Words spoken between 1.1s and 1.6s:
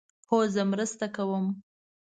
کوم